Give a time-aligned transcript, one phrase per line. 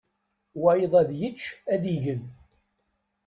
[0.61, 1.41] Wayeḍ ad yečč
[1.73, 2.23] ad igen.